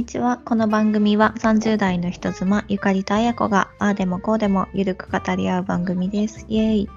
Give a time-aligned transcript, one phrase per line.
[0.00, 0.38] にちは。
[0.38, 6.46] この番組は30代の人妻、ゆかりとあやこが、ああでもこうでもゆるく語り合う番組です。
[6.48, 6.88] イェイ。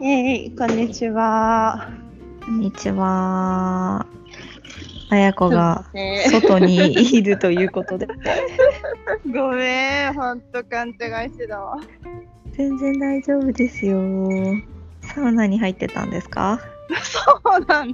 [0.00, 1.90] イェイ、こんにちは。
[2.44, 4.06] こんにちは。
[5.10, 8.06] あやこがね外にいるということで。
[9.26, 10.94] ごめん、ほんと勘違い
[11.30, 11.76] してたわ。
[12.52, 13.98] 全然大丈夫ですよ。
[15.00, 16.60] サウナに入ってたんですか？
[17.02, 17.20] そ
[17.58, 17.92] うなの。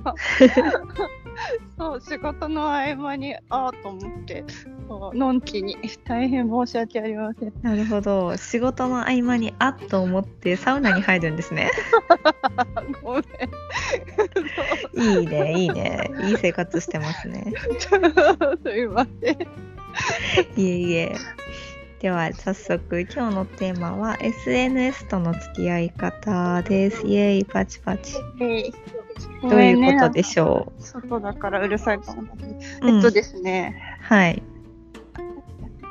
[1.78, 4.44] そう、仕事の合間に、ああと思って、
[4.88, 7.52] のんきに、大変申し訳ありません。
[7.62, 8.36] なるほど。
[8.36, 11.70] 仕事の合間にあっと思ってサウナに入るんですね。
[13.02, 13.22] ごめん。
[15.20, 16.10] いいね、いいね。
[16.22, 17.52] いい生活してますね。
[18.64, 19.38] すいません。
[20.56, 21.16] いえいえ。
[22.00, 27.04] では早速今日のテーマは SNS との付き合い方です。
[27.04, 28.14] イエイパチパチ。
[29.42, 30.82] どういうことでしょう？
[30.82, 32.22] 外だからうるさいかも
[32.84, 34.42] えっとですね、はい。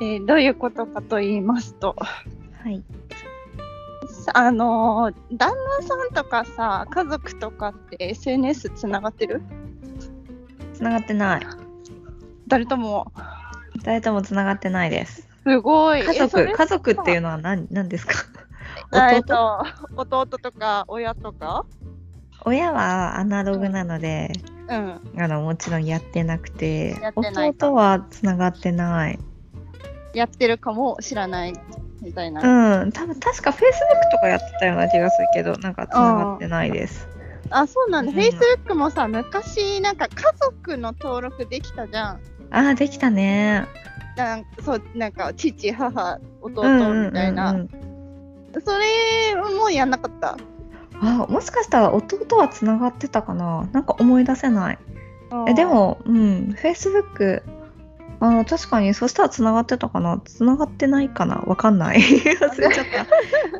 [0.00, 1.96] えーどういうことかと言いますと、
[2.62, 2.82] はい。
[4.34, 9.42] あのー旦那さんとかさ、家族とかって SNS つながってる？
[10.74, 11.46] つながってない。
[12.46, 13.12] 誰とも？
[13.82, 15.26] 誰ともつながってないです。
[15.44, 16.02] すごい。
[16.02, 18.12] 家族、家族っていうのは何何ですか？
[18.92, 19.64] 弟と、
[19.96, 21.64] 弟とか親とか？
[22.48, 24.32] 親はアナログなので、
[24.68, 25.00] うん。
[25.22, 29.18] あのもちろんやってなくて弟はつながってない。
[30.14, 31.52] やってるかも知らない
[32.02, 32.80] みたいな。
[32.82, 33.60] うん、多分確か Facebook
[34.10, 37.08] とかやってたような気がするけど、なんかつながってないです。
[37.50, 38.12] あ、そうなんだ。
[38.12, 42.20] うん Facebook もさ、昔、なんか家族の登録できたじゃん。
[42.50, 43.66] ああ、できたね。
[44.16, 47.52] なんそう、なんか父、母、弟みたいな。
[48.64, 50.36] それもうやんなかった？
[51.00, 53.68] あもしかしたら弟はつながってたかな？
[53.72, 54.78] なんか思い出せない。
[55.48, 56.56] えで、もうん。
[56.60, 57.42] Facebook
[58.20, 60.20] あの確かにそしたらつながってたかな？
[60.24, 61.36] つながってないかな？
[61.46, 61.98] わかんない。
[62.00, 63.06] 忘れちゃった。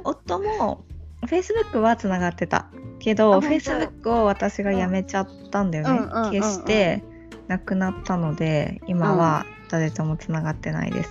[0.04, 0.84] 夫も
[1.26, 2.66] Facebook はつながってた。
[3.00, 7.04] けどあ本当 Facebook を私がやめちゃったんだよね、うんうんうんうん消して
[7.46, 11.10] なくなったので今は誰ともつながってないです、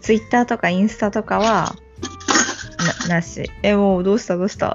[0.00, 1.74] Twitter とかインスタとかは
[3.08, 3.50] ななし。
[3.62, 4.36] えもうどうした？
[4.36, 4.74] どうした、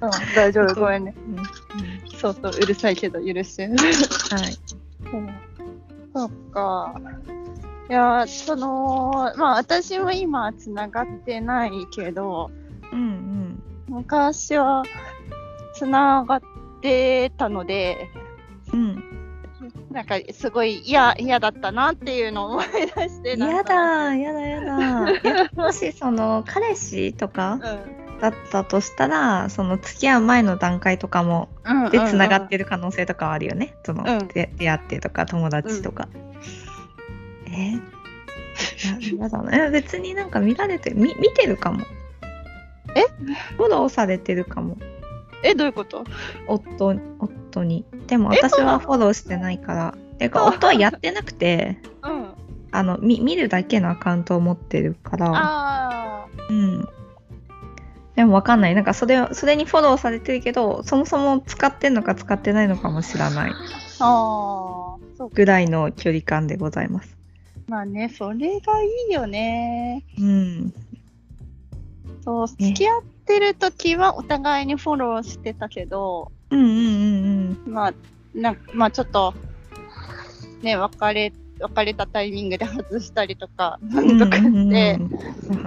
[0.00, 1.14] うん、大丈夫、ごめんね。
[1.16, 1.38] うん。
[1.38, 1.44] うん。
[2.18, 3.68] そうそう、うるさいけど許して。
[3.68, 3.76] はい。
[6.14, 6.94] そうか。
[7.88, 12.50] いや、その、まあ私も今つながってないけど、
[12.92, 13.62] うんうん。
[13.88, 14.84] 昔は
[15.74, 16.40] つながっ
[16.80, 18.08] てたので、
[18.72, 19.04] うん
[19.90, 23.36] なんかすごい嫌嫌だったなっていうのを思い出して。
[23.36, 25.10] なんやかだやだやだ。
[25.24, 27.58] えもしその彼氏とか
[28.20, 31.84] だったとしたらその付き合う前の段階とかもうん。
[31.84, 36.08] うんでつながってる可能性とかはあるよね、その、出会ってとか友達とか、
[37.50, 37.72] え？
[39.18, 39.66] ややだな。
[39.66, 41.84] え別になんか見られてみ見てるかも。
[42.94, 43.06] え？
[43.56, 44.76] フォローされてるかも
[45.42, 46.04] え、どういうこと？
[46.46, 52.26] 夫夫にでも私はフォローしてないからてか夫はやってなくてうん。
[52.72, 56.88] あの見見るだけのアカウントを持ってるからあうん。
[58.14, 58.74] でもわかんない。
[58.74, 63.52] なんかそれを、それにフォローされてるけど、そもそも使ってんのか使ってないのかも知らない
[64.00, 64.96] あ。
[65.32, 67.16] ぐらいの距離感でございます。
[67.66, 70.04] まあね、それがいいよね。
[70.18, 70.74] うん。
[72.24, 77.72] そう、ね付き合ってる時はお互いにフォローしてたけど、うんうんうんうん。
[77.72, 77.94] まあ、
[78.34, 79.34] なんまあちょっと、
[80.62, 84.98] ね、別れ、別れたタイミングで外したりとか、なんとかうんうんして、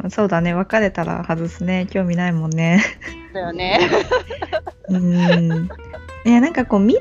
[0.03, 0.53] うんそうだね。
[0.53, 1.87] 別れたら外すね。
[1.89, 2.83] 興味ないもんね。
[3.33, 3.79] だよね。
[4.89, 5.69] うん。
[6.25, 6.99] いや、なんかこう見る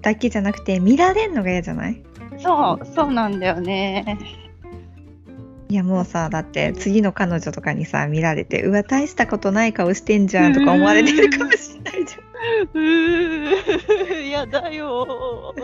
[0.00, 2.02] だけじゃなくて、見られんのが嫌じゃない？
[2.40, 4.18] そう、そうなんだよね。
[5.70, 12.28] いやもうさ、だって次の彼女とかにさ、見られて、うわ、大したことない顔してんじゃんとか思われてるかもしれないじゃん。
[12.72, 15.54] うー、やだよ。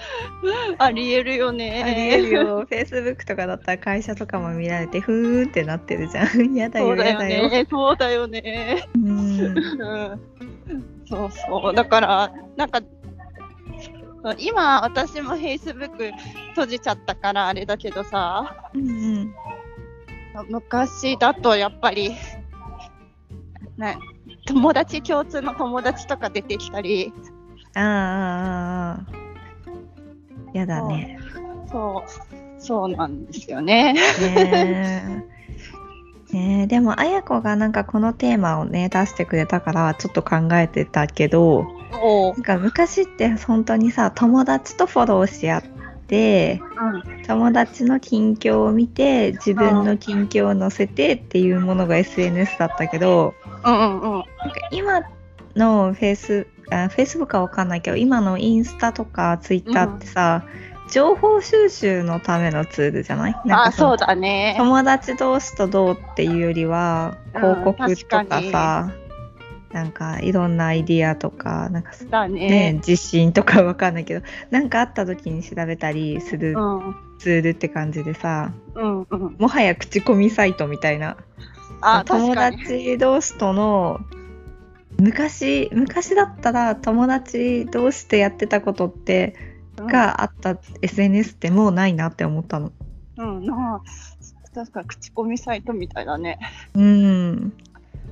[0.78, 1.82] ありえるよね。
[1.84, 2.30] ありえる。
[2.30, 2.66] よ。
[2.70, 6.54] Facebook とかだったら会社とかも見られて、ふーんってなってるじゃん。
[6.56, 7.18] やだよ、そうだよ。
[7.18, 7.66] ね。
[7.68, 8.84] そうだよね。
[8.94, 9.10] うん。
[9.10, 10.20] うん
[11.06, 11.74] そうそう。
[11.74, 12.80] だから、なんか、
[14.38, 16.12] 今、私も Facebook
[16.50, 19.34] 閉じちゃったからあれだけどさ、うんうん。
[20.48, 22.16] 昔だとやっぱり、
[23.76, 23.98] ね、
[24.46, 27.12] 友達、共通の友達とか出てきたり、
[27.74, 29.20] ああ。
[30.52, 31.18] やだね。
[31.70, 33.92] そう、そうなんですよね。
[33.94, 34.02] ね
[36.32, 36.36] え。
[36.36, 41.66] ねえでも、あやこがなんかこのテーマをね、出してくれたから、ちょっと考えてたけど、
[42.02, 45.79] おなんか昔って本当にさ、友達とフォローし合って
[46.16, 47.22] うん。
[47.26, 53.34] 友達の近況を見て自分の近況を載せてっていうものが SNS だったけど
[53.64, 54.12] うんうんうん。
[54.12, 54.24] なんか
[54.72, 55.00] 今
[55.56, 60.44] のフェイスあフェイスブックは分かんないけど今のインスタとかツイッターってさ、
[60.92, 63.32] 情報収集のためのツールじゃない？
[63.44, 64.54] なんあ、かのそうだね。
[64.56, 68.92] 友達同士とどうっていうよりはうん広告とかさ、
[69.72, 72.72] なんかいろんなアイディアとかなんかだね。
[72.72, 76.96] ね、実信とかわかんないけどなんかあった時に調べたりするうん。
[77.18, 79.36] ツールって感じでさうんうん。
[79.38, 81.16] もはや口コミサイトみたいな
[81.80, 82.34] あ、友。
[82.34, 84.00] 達同士との
[84.98, 89.34] 昔昔だったら友達同士でやってたことって
[89.76, 92.72] があった SNS ってもうないなって思ったの。
[93.16, 93.46] うん、
[94.54, 96.38] 確かに口コミサイトみたいだね。
[96.74, 97.52] うん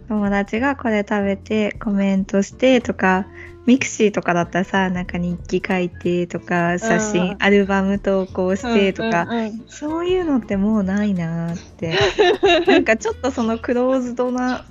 [0.09, 3.27] 友達がこれ食べてコメントしてとか
[3.67, 9.65] ミクシーとかだったらさなんか日記書いてとか写真、うんアルバム投稿してとか、うんうんうん。
[9.69, 11.99] そういうのってもうないなーって。
[12.67, 14.65] なんかちょっとそのクローズドな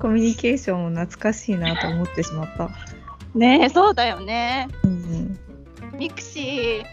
[0.00, 2.70] コミュニケーションを懐かしいなと思ってしまった。
[3.36, 4.66] ねえ、そうだよね。
[4.82, 5.38] うん
[5.96, 6.84] ミクシー、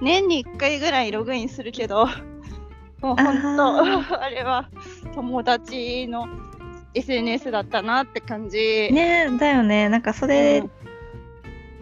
[0.00, 2.06] 年に1回ぐらいログインするけど、
[3.00, 3.16] もう本
[3.56, 4.68] 当、あ あれは
[5.14, 6.28] 友達の
[6.94, 8.58] SNS だったなって感じ。
[8.92, 10.62] ねだよねなんかそれ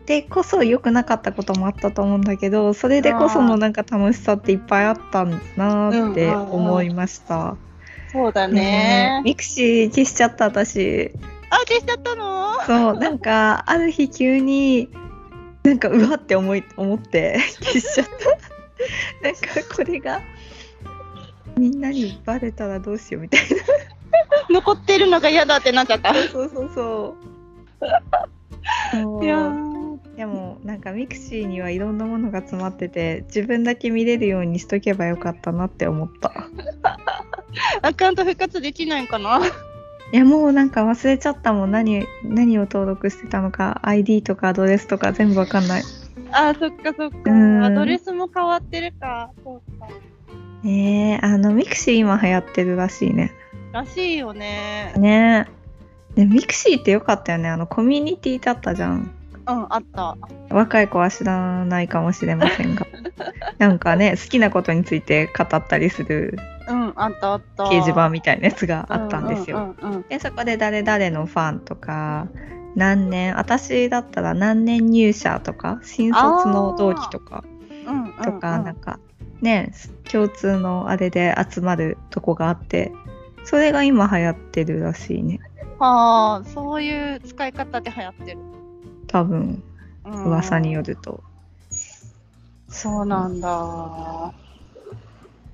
[0.07, 7.57] でこそ良くなかったこともあったと思うんだけどそれでこそのなんか楽しさっていっぱいあったんだなーって思いました。
[8.13, 9.23] そうだねね。
[9.25, 11.13] ミクシー消しちゃった私。
[11.51, 12.61] あ、消しちゃったの？
[12.67, 14.89] そうなんかある日急に
[15.63, 19.29] なんかうわって思い思って 消しちゃった。
[19.29, 20.21] なんかこれが
[21.57, 23.41] みんなにバレたらどうしようみたい
[24.51, 26.13] 残ってるのが嫌だってなっちゃった。
[26.13, 26.23] な。
[26.25, 27.17] そうそうそ
[27.83, 29.25] う。
[29.25, 36.33] いやーでもなんかミクシーにはいろんなものが詰まってて自分だけ見れるようにしとけばよかったなって思った
[37.81, 39.41] アカウント復活できないんかな？
[40.13, 45.83] いやもうなんか忘れちゃったもん何何を登録してたのか ID とかアドレスとか全部わかんない
[46.33, 47.17] あ、そっかそっか。
[47.31, 49.31] うんアドレスも変わってるか。
[49.43, 49.89] そうか。
[50.63, 53.33] ねえあのミクシー今流行ってるらしいね
[53.73, 54.95] らしいよね。
[54.97, 55.47] ね。
[55.49, 55.61] え
[56.15, 57.49] でミクシーってよかったよね。
[57.49, 59.11] あのコミュニティだったじゃん。
[59.47, 60.17] うん、あった。
[60.51, 62.87] 若い子は知らないかもしれませんが。
[63.59, 66.39] なんかね好きなことについて語ったりする
[66.69, 67.65] うん、あったあった。
[67.65, 72.29] 掲示板みたいなやつがあったんですよ、うんうんうんでそこで誰々のファンとか
[72.77, 77.45] 何年私だったら何年入社とか新卒の同期とか
[77.87, 78.65] うんうんとかうん。
[78.65, 78.99] なんか
[79.41, 79.73] ね
[80.11, 82.93] 共通のあれで集まるとこがあって
[83.45, 85.41] それが今流行ってるらしいね。
[85.79, 88.39] ああ、そういう使い方で流行ってる。
[89.07, 89.63] 多分
[90.05, 90.25] うん。
[90.25, 91.23] 噂によると、
[92.69, 94.33] そうなんだ。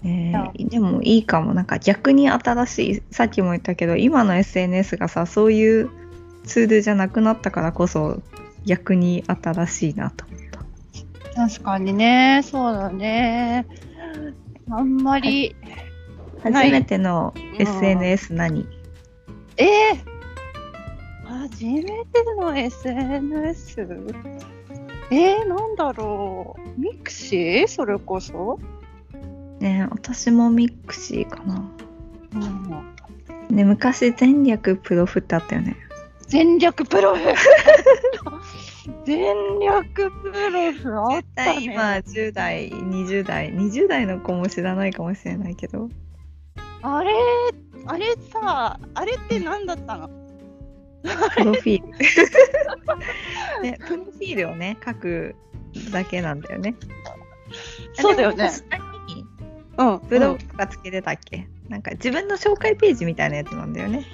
[0.03, 1.55] ねえでもいいかも。
[1.55, 5.91] なんか逆に新しいさっきも言ったけど今の SNS がさそういう
[6.45, 8.23] ツールじゃなくなったからこそ
[8.65, 10.57] 逆に新しいなと思った。
[11.49, 13.67] 確かにね、そうだね。
[14.71, 15.55] あんまり、
[16.43, 17.63] 初めてのうん。
[17.63, 18.67] SNS 何、
[19.57, 21.91] えー、初めて
[22.39, 23.81] の SNS?
[25.11, 26.81] えー、なんだろう。
[26.81, 27.69] ミクシー？
[27.69, 28.59] それこそ、
[29.61, 31.71] ねえ私もミクシーかな。
[32.35, 32.39] う
[33.53, 35.77] ん、ね昔全略プロフってあったよね。
[36.29, 37.23] 全力プロフ？
[39.07, 41.15] 全力プロフ？
[41.15, 41.63] あったね。
[41.63, 45.89] 今10代20代20代の子も知らないかもしれないけど
[46.83, 47.13] あれ、
[47.87, 50.09] あれさ、あれって何だったの？
[51.37, 51.89] プロフィール
[53.63, 55.37] ねプロフィールをね書く
[55.93, 56.75] だけなんだよね
[57.95, 58.51] そうだよね
[59.79, 60.01] うん。
[60.09, 64.05] ブログとかつけてたっけ、なんか自分の紹介ページみたいなやつなんだよね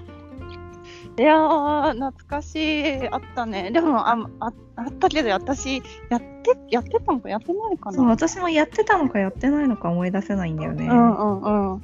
[1.19, 3.09] いやー、懐かしい。
[3.09, 3.71] あったね。
[3.71, 7.97] でも、あああったけど、私、やって、やってたのかやってないかな。
[7.97, 11.83] そう私もやってたのかやってないのか思い出せないんだよね、うんうんうん。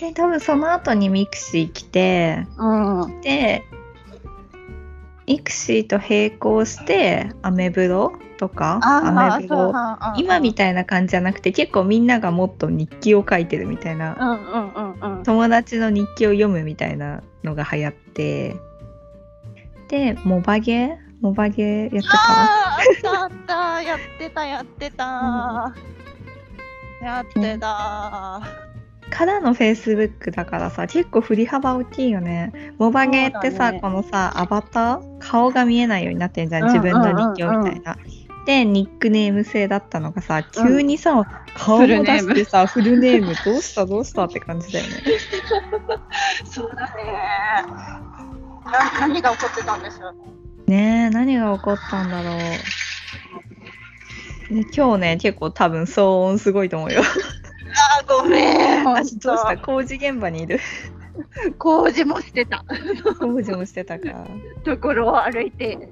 [0.00, 3.20] で多分その後にミクシー来てうん。
[3.20, 3.64] で
[5.26, 9.72] ミクシーと並行してアメブロとかアあメブロ
[10.18, 15.22] 今みたいな感じじゃなくて結構みんながもっと日記を書いてるみたいな、うんうん。
[15.22, 18.56] 友達の日記を読むみたいなのが流行って
[19.88, 21.04] でモバゲー？
[21.20, 22.16] モバゲーやってた？
[22.16, 23.82] あーあったあった。
[23.82, 25.74] やってた、やってた。
[27.02, 28.63] やってた。
[29.14, 32.74] からのフェイスブックだからさ結構振り幅大きいよね。
[32.78, 33.80] モバゲーってさ、ね。
[33.80, 37.96] このさアバター顔が見えないようになってんじゃん自分の日記をみたいな、っ
[38.44, 41.24] てニックネーム制だったのがさ急にさ、
[41.56, 42.28] 顔フルネーム。
[42.28, 44.92] も出してさフルネームどうしたどうしたって感じだよね。
[46.44, 47.04] そうだね。
[48.64, 50.14] な何が起こってたんでしょう。
[50.70, 52.36] ねえ何が起こったんだろう、
[54.54, 57.02] ね、今日ね結構多分騒音すごいと思うよ
[57.76, 58.84] あー、ごめん。
[58.84, 59.56] どうした？
[59.56, 60.60] 当工事現場にいる？
[61.58, 62.64] 工事もしてた。
[63.20, 64.26] 工事もしてたか。
[64.64, 65.88] ところを歩いて。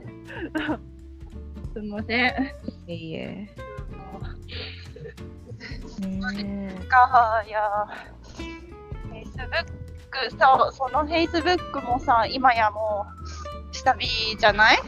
[1.74, 2.52] すみません。
[2.86, 3.48] いえいえ。
[6.00, 7.86] ねか、いや、
[9.06, 9.48] フェイスブッ
[10.10, 13.06] ク、そう、そのフェイスブックもさ、今やも
[13.70, 14.78] う、下火じゃない？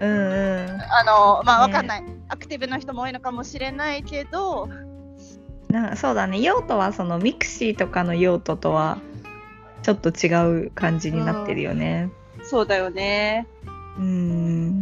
[0.00, 0.80] えうんうん。
[0.80, 2.04] あの、まあ、わねかんない。
[2.28, 4.68] アクティブな人も多いのかもしれないけど、
[5.70, 6.40] なそうだね。
[6.40, 8.98] 用途はそのミクシーとかの用途とは
[9.82, 12.10] ちょっと違う感じになってるよね。
[12.42, 13.46] そうだよね。
[13.98, 14.80] うーん。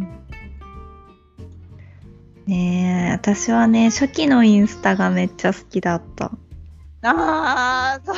[2.45, 6.31] ねえ私はね初期のインスタがめっちゃ好きだった。
[7.01, 8.13] ああ、そ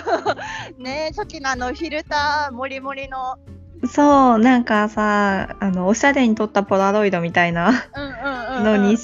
[0.79, 0.81] う。
[0.81, 3.37] ね初期のあの、フィルター、もりもりの、
[3.85, 7.69] そうなんかさあのおしゃれに撮ったポラロイドみたいな。
[7.69, 8.97] うんうんうん、のうん。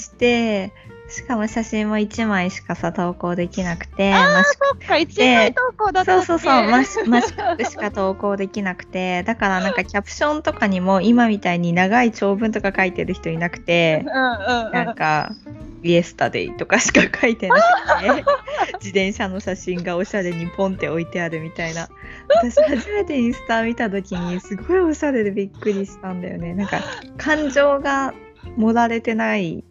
[1.07, 6.25] にしかも写真も1枚しかさ投稿できなくてあそっか、一枚投稿だったっけ？
[6.25, 14.71] そうそうそう、マシマシカップしか投稿できなくて、だからなんかキャプションとかにも今みたいに長い長文とか書いてる人いなくてう、んうんうん。
[14.73, 15.31] なんか、
[15.83, 17.61] イエスタデイとかしか書いてなく
[18.01, 18.23] て、
[18.79, 21.87] 自転車の写真がおしゃれにポンって置いてあるみたいな。
[22.29, 26.53] 私初めてインスタ見た時にすごいおしゃれでびっくりしたんだよね。
[26.53, 26.81] なんか
[27.17, 28.13] 感情が
[28.57, 29.63] 盛られてない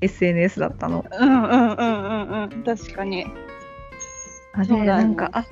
[0.00, 1.04] SNS だったの。
[1.10, 2.62] うんうんうんうんうん。
[2.64, 3.26] 確かに。
[4.52, 5.44] あれ、ねなんか、あ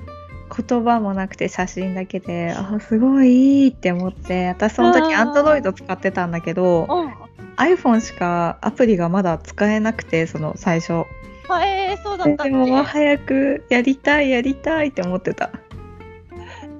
[0.55, 7.13] 言葉もなくて写真だけで、あ、すごいいいって思って、私その時あー Android 使ってたんだけど、うん。
[7.57, 11.05] iPhone しかアプリがまだ使えなくて、その最初。
[11.47, 15.51] あえー、そうだったっでも早くやりたいやりたいって思ってた。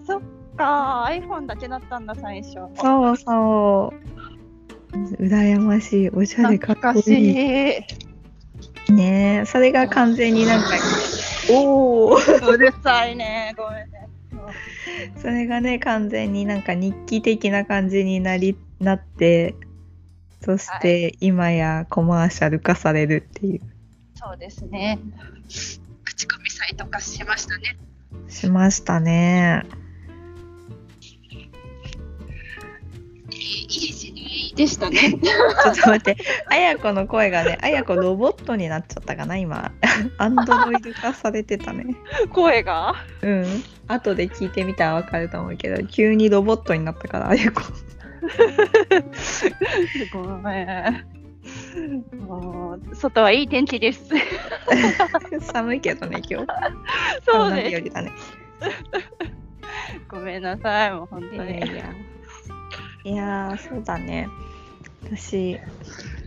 [0.05, 0.21] そっ
[0.57, 2.55] か、iPhone だけだったんだ、最初。
[2.75, 4.34] そうそう。
[5.19, 6.09] 羨ましい。
[6.09, 7.31] おしゃれかっこ懐かしいい。
[7.31, 8.93] い。
[8.93, 10.69] ねえそれが完全になんか、
[11.51, 12.15] おお。
[12.15, 14.07] うるさいね、ごめんね。
[15.17, 19.55] それがね、完全になんか日記的な感じになり、なって、
[20.41, 23.61] そして今やコマーシャル化されるっていう。
[24.15, 24.99] そうですね。
[26.03, 27.77] 口コミサイト化しましたね。
[28.27, 29.63] しましたね。
[33.35, 34.97] いい時代でしたね。
[34.97, 39.71] ちょっと待って、あやこの声がね、あやこロボットになっちゃったかな、今。
[40.17, 41.95] アンドロイド化されてたね。
[42.29, 42.95] 声が？
[43.21, 43.63] うん。
[43.87, 47.61] 後で聞いてみたらわかると思うけど、急にロボットになったから、あやこ。
[50.13, 51.05] ごめん。
[52.27, 54.09] もう外はいい天気です。
[55.53, 56.47] 寒いけどね、今日。
[57.25, 57.79] そう寒いよ。
[57.81, 58.11] りだね。
[60.07, 61.59] ごめんなさい、もう本い当に。
[61.59, 61.93] やいや。
[63.05, 64.27] いやー、そうだね。
[65.03, 65.59] 私、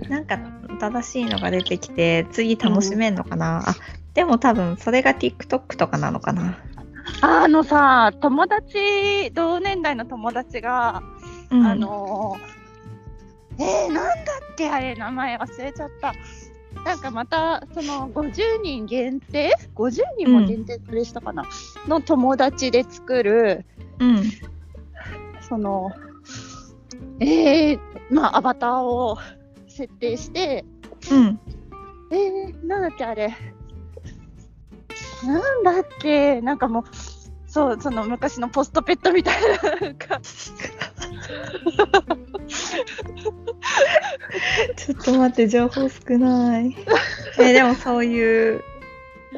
[0.08, 0.38] なんか
[0.78, 3.74] 正しいのが出てきて、次楽しめんのかな、あ、
[4.14, 6.56] でも多分それが TikTok とかなのかな。
[7.20, 11.02] あのさ、友達、同年代の友達が、
[11.50, 16.14] うん、あのー、えー、なんだっけ、あれ、名前忘れちゃった。
[16.84, 21.44] なんかまた、その50人限定 ?50 人も限定それしたかな、
[21.88, 23.64] の友達で作る、
[23.98, 24.22] うん。
[25.48, 25.90] その、
[27.20, 29.18] えー、まあ、アバターを
[29.66, 30.64] 設定して、
[31.10, 31.40] うん。
[32.10, 33.34] えー、なんだっけ、あれ。
[35.24, 36.84] なんだっけ、なんかもう、
[37.46, 39.58] そう、その昔のポストペットみたいな、
[44.76, 46.76] ちょっと待って、情報少ない。
[47.38, 48.62] え、でもそういう、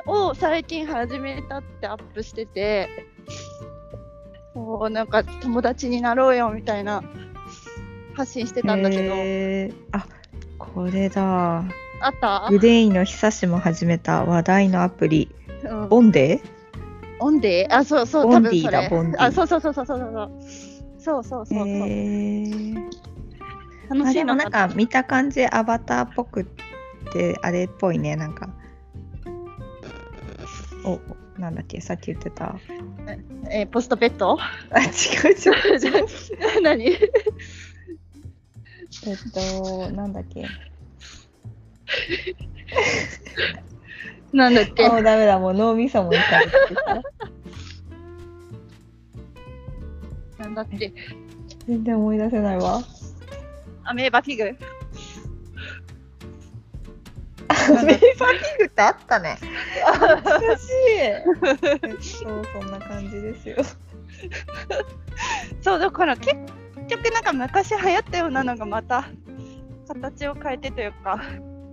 [0.07, 2.89] を最近始めたってアップしてて、
[4.55, 7.03] そう、なんか友達になろうよみたいな
[8.21, 9.75] 発信してたんだけど、えー。
[9.93, 10.07] あ、
[10.59, 11.59] これだ。
[11.59, 11.63] あ
[12.09, 12.47] った？
[12.51, 14.25] グレイの久しも始めた。
[14.25, 15.29] 話題のアプリ、
[15.65, 15.89] うん。
[15.89, 16.41] ボンデ？
[17.19, 17.69] オンデ？
[17.71, 18.83] ーあ、そうそう、ボンディ多分それ。
[18.83, 20.31] だボンディあ、そうそうそうそうそうそう。
[20.99, 21.69] そうそうそうそう。
[21.69, 22.91] えー。
[23.91, 26.45] 楽しいでもなんか見た感じアバターっぽくっ
[27.13, 28.49] てあれっぽいねなんか。
[30.85, 31.01] おお
[31.39, 32.55] なんだっけさっき言ってた。
[33.51, 34.39] えーポストペット？
[34.71, 34.89] あ違う
[35.33, 36.07] 違う違う。
[36.63, 36.97] 何？
[39.07, 40.47] えっとなんだっけ？
[44.33, 44.89] なんだっけ？
[44.89, 47.03] もうダメだもう脳みそもいかれてた
[50.45, 50.93] なんだっけ？
[51.67, 52.83] 全然思い出せないわ
[53.85, 54.45] アメーバピグ
[57.49, 59.39] ファミリーパーティングってあったね。
[59.85, 62.03] 懐かしい。
[62.03, 63.57] そ う、そんな感じですよ。
[65.61, 66.35] そうだから結
[66.91, 69.05] 局なんか昔流行ったようなのがまた
[69.89, 71.21] 形を変えてというか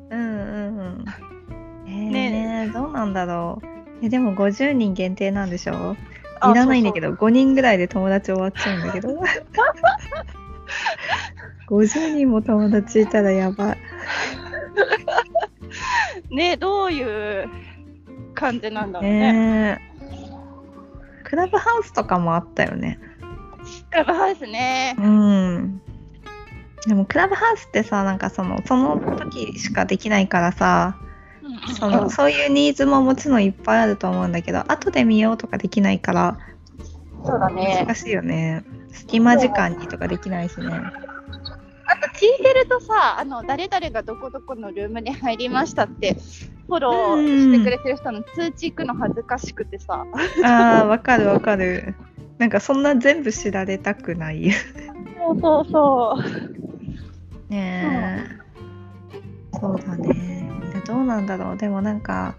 [0.10, 1.06] うんうんうん。
[1.88, 2.30] えー、ね
[2.66, 3.68] ねどうなんだろう。
[4.06, 5.96] えでも50人限定なんでしょ？
[6.40, 9.10] あいらないんだけど、5人ぐらいで友達終わっちゃうんだけど。
[11.68, 13.78] 50人も友達いたらやばい。
[16.30, 17.04] ねどうい
[17.44, 17.50] う
[18.34, 19.34] 感じなんだろうね。
[19.34, 19.82] ね
[21.24, 23.00] クラブハウスとかもあったよね。
[23.92, 24.96] クラブハウスね。
[24.98, 25.82] うん。
[26.88, 30.98] でもクラブハウスってさ、なんかその、その時しかできないからさ、
[31.80, 36.38] そのそういうニーズももちろんいっぱいあると思うんだけど、後で見ようとかできないから、
[37.26, 37.84] そうだね。
[37.86, 38.64] 難しいよね。
[38.92, 40.68] 隙間時間にとかできないしね。
[40.68, 46.18] あと聞いてるとさ、あの誰々がどこどこのルームに入りましたって
[46.68, 50.06] フォローしてくれてる人の通知行くの恥ずかしくてさ。
[50.44, 51.96] ああ、わかるわかる。
[52.38, 54.52] なんかそんな全部知られたくない。
[54.52, 56.20] そうそうそ
[57.50, 57.52] う。
[57.52, 58.30] ね
[59.54, 59.58] え。
[59.60, 60.50] そうだね。
[60.74, 61.58] でどうなんだろう。
[61.58, 62.36] でもなんか、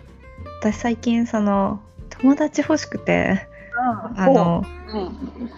[0.60, 3.48] 私最近その、友達欲しくて、
[4.16, 5.50] あの、うん、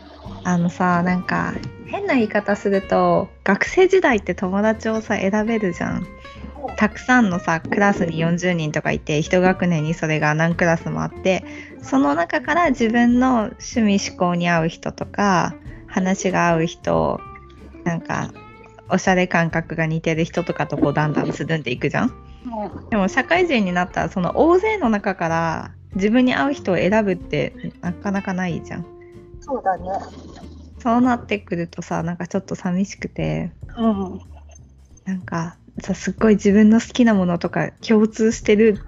[0.45, 1.55] あのさ、なんか、
[1.87, 6.07] 変な言い方すると、学生時代って友達をさ、選べるじゃん。
[6.77, 11.45] たくさんのさ、クラスに40人とかいて、一学年にそれが何クラスもあって、
[11.83, 15.55] その中から自分の趣味思考に合う人とか、
[15.87, 17.21] 話が合う人、
[17.85, 18.33] なんか、
[18.89, 22.13] おしゃれ感覚が似てる人とかとこうだんだんつるんでいくじゃん。
[22.91, 28.87] でも社会人になったらその大勢の中から自分に合う人を選ぶってなかなかないじゃん。
[29.41, 29.91] そうだね。
[30.79, 34.21] そうなってくるとさなんかちょっと寂しくてうん。
[35.05, 38.81] なんかさすっごい自分の好きなものとか共通してる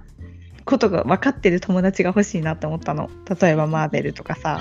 [0.64, 3.10] ことが分かってる友達が欲しいなって思ったの。
[3.40, 4.60] 例えばマーベルとかさ。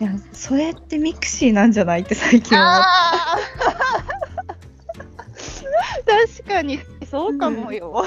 [0.00, 6.38] いやそれってミクシーなんじゃないって最近思っあー。
[6.38, 6.80] 確かに。
[7.10, 8.04] そうかもよ。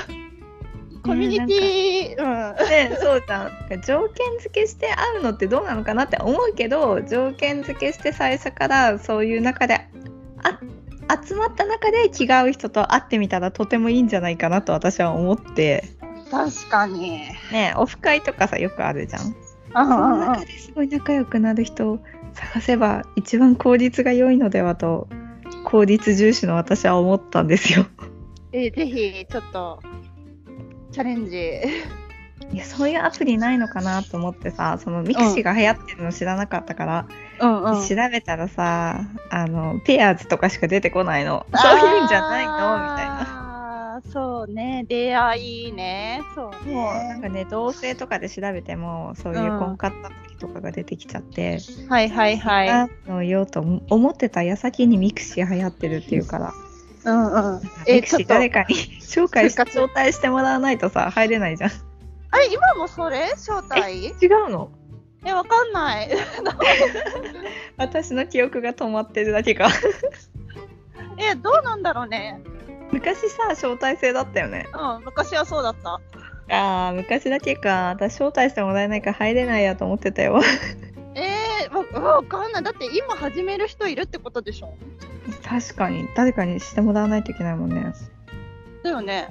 [1.03, 2.67] コミュニティ、うん。
[2.67, 3.82] て、そうじゃん。
[3.82, 9.88] 条件付けして会うのってどうなのかなって思うけど条件付けして最初からそういう中で
[10.43, 10.60] あ
[11.09, 15.83] 集まった中で気が合う人と会ってみたらとてもいいんじゃないかなと私は思って
[16.29, 17.21] 確かに。
[17.51, 19.33] ねオフ会とかさよくあるじゃんうん
[19.71, 21.99] その中ですごい仲良くなる人を
[22.33, 25.07] 探せば一番効率が良いのではと
[25.63, 27.85] 効率重視の私は思ったんですよ
[28.51, 29.81] えーぜひちょっと
[30.91, 31.61] チャレンジ。
[32.51, 37.07] いやそういうアプリないのかなと思ってさそのミクシーが流行ってるの知らなかったから、
[37.39, 37.88] うんうん。
[37.88, 42.51] 調べたらさあのペアーズとかしか出てこないのそういうんじゃないの？
[42.51, 44.01] みたいなな。
[44.12, 46.21] そうね、出会いね。
[46.33, 46.73] そうね。
[46.73, 51.59] もうなんかね同性とかで調べてもそういう婚活アプリとかが出てきちゃって、
[51.89, 52.69] はいはいはい。
[52.69, 53.59] あのよと
[53.89, 56.53] 思ってた矢先にミクシー流行ってるっていうから
[57.05, 57.62] うんうん。
[57.85, 61.71] えミクシー誰かに 紹介し招待してもらわないとさ入れないじゃん
[62.31, 63.31] あれ、今もそれ？
[63.35, 64.69] 招待違うの？
[65.25, 66.09] え、わかんない。
[67.77, 69.67] 私の記憶が止まってるだけか
[71.17, 72.39] え、どうなんだろうね。
[72.91, 75.99] 昔さ招待制だったよねうん、昔はそうだった。
[76.51, 80.41] あー昔だけか私招待してもらえないから入れないやと思ってたよ
[81.13, 82.63] えー、わわかんない。
[82.63, 84.73] だって今始める人いるってことでしょ？
[85.47, 87.93] 確かに誰かにしてもらわないといけないもんね
[88.83, 89.27] だよね。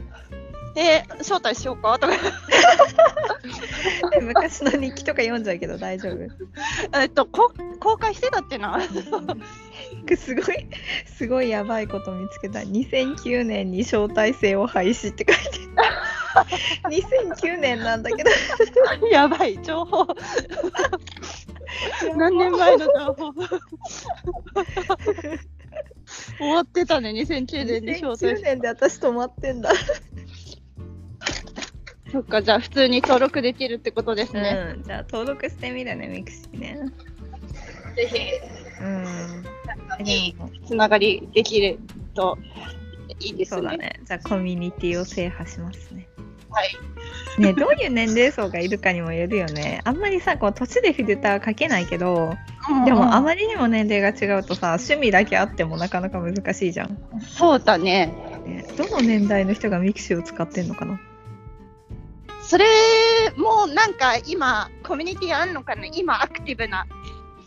[0.77, 1.99] えー、招待しようか？
[1.99, 2.13] とか。
[4.21, 6.99] 昔の日記とか読んじゃうけど大丈夫？
[7.01, 8.81] えっと、こ公開してたってな。
[10.17, 10.67] すごい
[11.07, 16.49] すごいやばいこと見つけた2009年に招待制を廃止って書いてある
[16.91, 18.31] 2009年なんだけど
[19.11, 20.07] やばい、情報。
[22.17, 23.33] 何年前の情報。
[26.39, 29.71] 終わってたね、2009年に招待2009し年で私止まってんだ、
[32.11, 34.75] そっか、じゃあ普通に登録できるってことですね。
[34.77, 36.79] うんじゃあ登録してみるねミクシーね。
[37.97, 38.19] ぜひ、
[38.83, 40.67] うん。
[40.67, 41.79] つながりできる
[42.15, 42.39] と
[43.21, 43.61] いいですね。
[43.61, 44.01] そうだね。
[44.05, 46.09] じゃあコミュニティを制覇しますね。
[46.51, 46.77] はい。
[47.41, 49.81] ねどういう年齢層がいるかにもよるよね。
[49.85, 52.35] あんまりさこう年でフィルターかけないけど
[52.85, 58.13] でもあまりにも年齢が違うとさ趣味だけあってもなかなか難しいじゃん、そうだね。
[58.47, 61.01] ね、どの年代の人がミクシーを使ってんのかな
[62.49, 62.65] それ
[63.37, 66.87] もなんか今、コミュニティあんのかな今アクティブな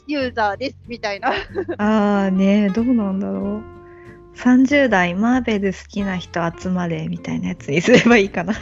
[0.06, 1.34] ユーザーですみたいな。
[1.80, 8.54] あーねどうなんだろう30代マーベル好きな人集まれみたいなやつにすればいいかな。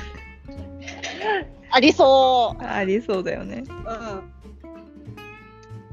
[1.71, 3.65] ありそありそうだよね。
[3.67, 3.73] う。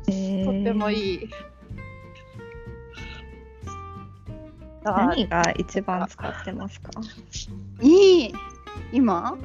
[0.09, 0.14] うん。
[0.14, 1.14] えとってもい。
[1.14, 1.30] い
[4.85, 6.92] 何が一番使ってますか？
[7.82, 8.35] いい。
[8.92, 9.37] 今？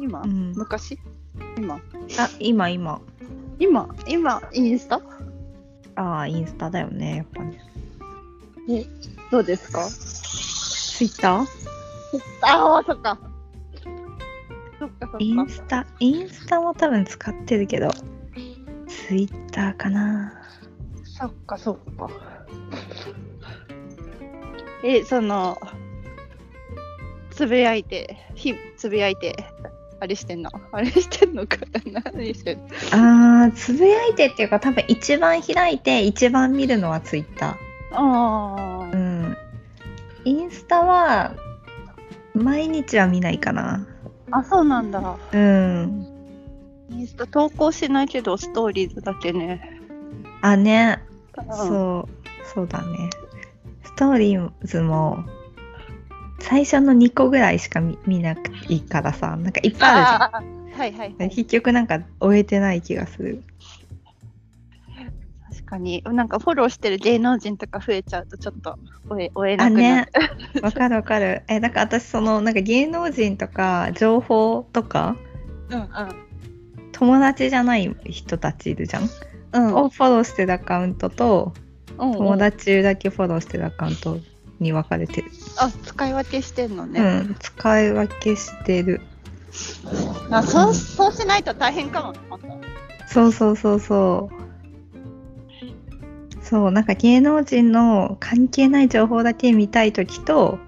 [0.00, 0.98] 今、うん昔？
[1.56, 1.76] 今？
[1.76, 1.80] あ、
[2.40, 3.00] 今今。
[3.58, 3.88] 今？
[4.06, 5.00] 今インスタ？
[5.96, 7.60] ああ、インスタだよね、やっぱね。
[9.30, 9.86] どうですか？
[9.88, 11.46] ツイッター
[12.42, 13.18] ああ、そっか。
[14.78, 15.16] そっかそっか。
[15.20, 17.90] インスタ、インスタも多分使ってるけど、
[18.88, 20.32] ツイッターかな。
[21.04, 22.08] そっかそっか。
[24.82, 25.58] え、その、
[27.30, 29.34] つぶやいて、ひつぶやいて、
[30.04, 30.50] あれしてんの？
[30.70, 31.56] あれしてんのか
[32.12, 32.58] 何して
[32.92, 37.96] あー、つぶやいてっていうか、多分一番開いて、一番見るのはツイッター。
[37.96, 38.96] あう。
[38.96, 39.36] ん。
[40.26, 41.34] インスタは、
[42.34, 43.86] 毎日は見ないかな。
[44.30, 45.16] あ、そうなんだ。
[45.32, 46.06] うん。
[46.90, 49.80] インスタ投稿しないけど、ストーリーズだけね。
[50.42, 51.02] あ、ね。
[51.38, 53.08] うそう、そうだね。
[53.84, 55.24] ストーリーズも、
[56.40, 61.28] 最初の2個ぐらいしか見見なくていいからさ、なんかいっぱいああーはいはい、るじゃん。
[61.28, 61.36] はい。
[61.36, 63.42] 結局なんか終えてない気がする。
[65.50, 68.76] 確かに、なんかフォローしてる芸能人とか増えちゃうと、ちょっと
[69.08, 70.08] 追え追えなあくなね
[70.54, 71.42] る。、 わかるわかる。
[71.48, 75.16] え、だから私そのなんか芸能人とか情報とか
[75.70, 75.88] うんうん。
[76.92, 79.08] 友達じゃない人たちいるじゃん。
[79.52, 81.54] うんをフォローしてるアカウントと
[81.98, 84.18] うんうん友達だけフォローしてるアカウント
[84.64, 85.30] に分かれてる。
[85.58, 87.00] あ、使い分けしてんのうね。
[87.20, 89.00] ん、使い分けしてる。
[90.30, 92.12] あそうそうしないと大変かも。
[92.28, 92.40] 本
[93.06, 94.44] そうそうそうそう。
[96.42, 100.58] そう、なんか芸能人の関係ない情報だけ見たいときと、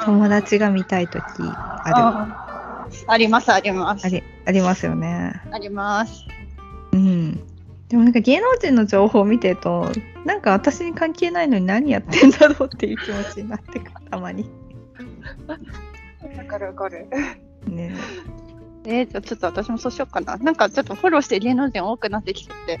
[0.00, 4.08] 当友達が見たいときあああります、あります。
[4.08, 4.16] る。
[4.16, 5.42] あり、ありますよね。
[5.50, 6.24] あります。
[6.92, 7.27] うん。
[7.88, 9.90] でもなんか芸能人の情報を見てると、
[10.24, 14.50] なんか私に関係ないのに何やってんだろうっていう気持ちになってくる、たまに。
[16.36, 17.06] わかるわかる。
[17.66, 17.94] ね。
[18.84, 20.36] えー、じゃあちょっと私もそうしようかな。
[20.36, 22.80] なんかちょっとフォローしてる芸能人多くなってきてて、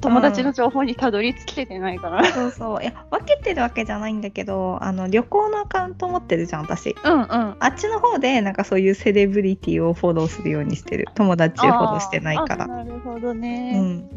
[0.00, 2.24] 友達の情報にたどり着けてないから。
[2.24, 2.82] そうそう。
[2.82, 6.94] いや、分けてるわけじゃないんだけど、あの、旅行のアカウント持ってるじゃん、私。
[7.02, 7.26] うんうん。
[7.26, 11.06] あっちの方で、なんかそういうセレブリティをフォローするようにしてる。
[11.14, 12.66] 友達をフォローしてないかあら。
[12.66, 13.80] なるほどうね。
[13.80, 14.10] ん。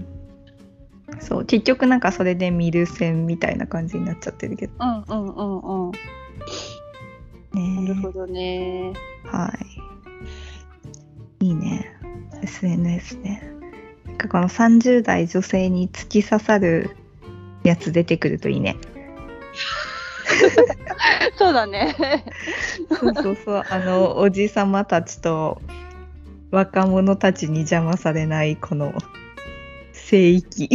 [1.19, 5.91] そう、結局なんかそれで見る線みたいな感じになっちゃってるけどうんうんうんうん。
[7.53, 8.01] なるね。
[8.01, 8.93] ほどね。
[9.25, 9.53] は
[11.41, 11.45] い。
[11.45, 11.97] いいね。
[12.43, 13.43] SNS ね。
[14.05, 16.95] なんかこの30代女性に突き刺さる
[17.63, 18.77] やつ出てくるといいね。
[21.37, 21.95] そうだね。
[22.89, 23.63] そうそうそう。
[23.69, 25.61] あの、おじさまたちと
[26.51, 28.93] 若者たちに邪魔されないこの
[29.93, 30.69] 聖域。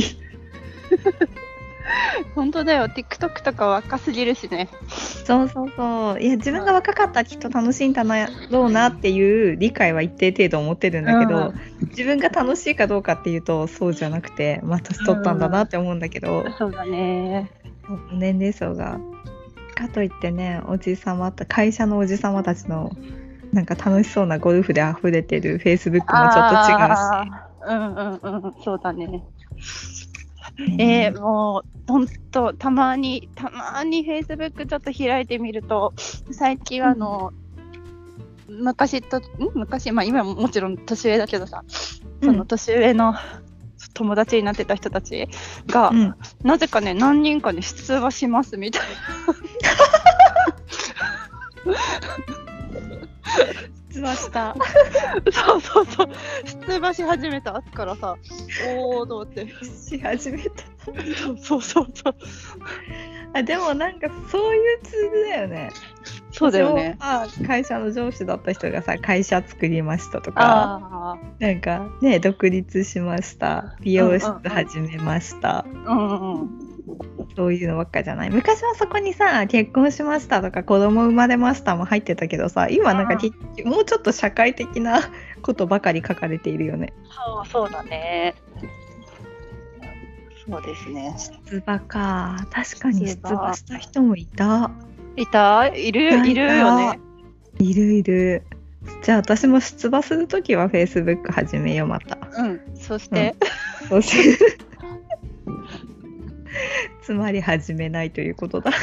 [2.34, 2.86] 本当だよ。
[2.86, 4.68] TikTok とか若すぎるしね。
[4.88, 6.20] そうそうそう。
[6.20, 8.04] いや、自分が若かったらきっと楽しいんだ
[8.50, 11.54] ろうなっていう理解は一定程度持ってるんだけど、
[11.90, 17.50] 自分が楽しいかどうかっていうとそうじゃなくて、まあ年取ったんだなって思うんだけど、そうだね。
[18.12, 18.98] 年齢層が。
[19.76, 22.90] かといってね、おじさまた、会社のおじさまたちの
[23.52, 27.46] なんか楽しそうなゴルフで溢れてる Facebook もちょっと違うし。
[27.68, 28.54] うんうんうん。
[28.64, 29.22] そうだね。
[30.78, 35.92] えー、もう、ほんと、たまに、たまに Facebook ちょっと開いてみると、
[36.30, 37.32] 最近はあの、
[38.48, 39.22] 昔と、ん？
[39.54, 41.64] 昔、まあ今ももちろん年上だけどさ、
[42.22, 43.14] その年上の
[43.94, 45.28] 友達になってた人たち
[45.66, 48.82] が、うん、なぜかね、何人かに出馬しますみたい
[53.96, 54.54] 出馬した。
[54.54, 54.56] な。
[55.32, 56.08] そうそうそう。
[56.68, 58.16] 出馬し始めたからさ、
[58.68, 59.46] おーと思って。
[59.64, 60.50] し始めた。
[61.42, 62.14] そうそうそう。
[63.32, 65.70] あでもなんかそういうツールだよね。
[66.30, 66.98] そうだよね。
[67.46, 76.75] 会社の上司だった人がさ会社作りましたとかあなんかね独立しました美容室うんうんうん始めました、あ、うんうん。
[77.36, 78.30] そういうのばっかじゃない。
[78.30, 83.18] 昔はそこにさ結婚しましたとか子供生まれましたも入ってたけどさ今なんか
[83.64, 85.00] もうちょっと社会的な
[85.42, 86.92] ことばかり書かれているよね。
[87.10, 88.34] そうそうだね。
[90.48, 91.14] そうですね。
[91.50, 92.46] 出馬か。
[92.52, 94.70] 確かに出出馬馬した人もいた。
[95.16, 95.66] いた？
[95.68, 96.26] いる？
[96.28, 97.00] いるよね。
[97.58, 98.44] いるいる。
[99.02, 102.16] じゃあ私も出馬するときは Facebook 始めようまた。
[102.38, 102.60] うん。
[102.76, 103.34] そして、
[103.88, 104.16] そうし
[107.06, 108.72] つまり始めないということだ。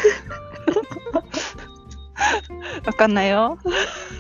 [2.85, 3.59] わかんないよ。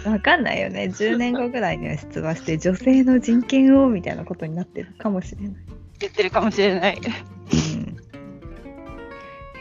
[0.05, 0.91] わかんないよね。
[0.93, 5.55] 10年後ぐらいには出馬して、女性の人権をみたいなことになってるかもしれない。
[5.99, 6.97] 言ってるかもしれない。
[6.97, 6.99] う
[7.77, 7.97] ん、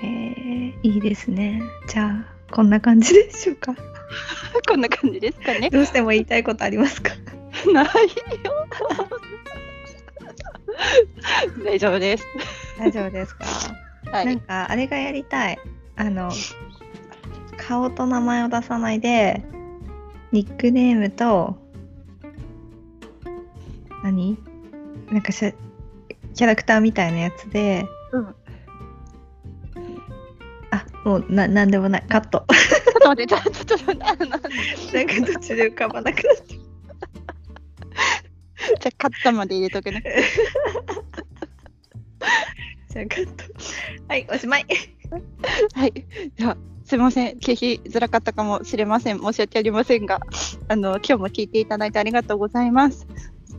[0.01, 1.63] へえ、いいですね。
[1.87, 3.77] じゃあ、こんな感じでしょうか。
[4.69, 5.71] こんな感じですかね。
[5.71, 7.13] どうしても言いたいことありますか？
[7.73, 7.89] ないよ。
[11.65, 12.27] 大丈夫です。
[12.77, 13.45] 大丈夫ですか、
[14.13, 14.27] はい。
[14.27, 15.59] なんか、あれがやりたい。
[15.97, 16.31] あの、
[17.57, 19.43] 顔と名前を出さないで、
[20.33, 21.57] ニックネームと、
[24.03, 24.39] 何？
[25.11, 25.55] なんかキャ
[26.47, 28.35] ラクターみたいなやつで、うん
[30.71, 32.07] あ、もうな、なんでもない。
[32.09, 32.47] カット。
[32.49, 33.35] ちょっと待って、
[33.67, 34.59] ちょっとなんか途
[35.41, 36.55] 中で浮かばなくなって。
[36.55, 40.03] じゃあ、カットまで入れとくね。
[42.93, 43.45] じゃあカット。
[44.09, 44.67] はい、おしまい。
[45.75, 45.93] はい。
[46.37, 47.39] では、すみません。
[47.39, 49.19] 聞きづらかったかもしれません。
[49.19, 50.21] 申し訳ありませんが、
[50.69, 53.07] あの、今日も聞いていただいてありがとうございます。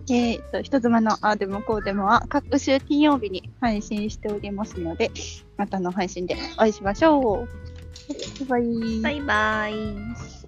[0.09, 5.11] えー、と、人妻のあーでもこうでもは、各週金曜日に配信しておりますので、
[5.57, 7.47] またの配信でお会いしましょ
[8.39, 8.45] う。
[8.45, 9.01] バイバイ。
[9.01, 10.42] バイバイ。